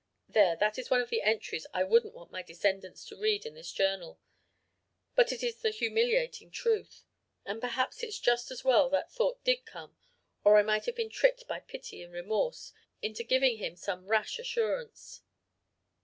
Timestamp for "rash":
14.07-14.39